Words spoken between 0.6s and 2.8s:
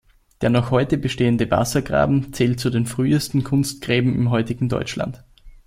heute bestehende Wassergraben zählt zu